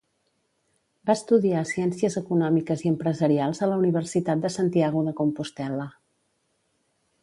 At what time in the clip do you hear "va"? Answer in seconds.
1.09-1.15